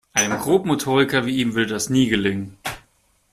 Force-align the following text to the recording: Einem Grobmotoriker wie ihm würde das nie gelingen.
Einem 0.13 0.39
Grobmotoriker 0.39 1.27
wie 1.27 1.37
ihm 1.37 1.53
würde 1.53 1.73
das 1.75 1.91
nie 1.91 2.07
gelingen. 2.09 2.57